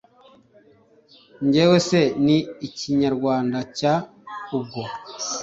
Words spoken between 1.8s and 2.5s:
se ni